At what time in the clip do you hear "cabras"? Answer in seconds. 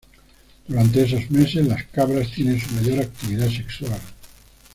1.85-2.31